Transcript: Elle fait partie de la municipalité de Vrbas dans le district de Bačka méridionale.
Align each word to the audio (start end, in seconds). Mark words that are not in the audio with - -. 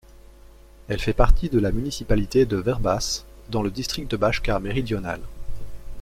Elle 0.89 0.99
fait 0.99 1.13
partie 1.13 1.49
de 1.49 1.59
la 1.59 1.71
municipalité 1.71 2.47
de 2.47 2.57
Vrbas 2.57 3.23
dans 3.51 3.61
le 3.61 3.69
district 3.69 4.09
de 4.09 4.17
Bačka 4.17 4.59
méridionale. 4.59 5.21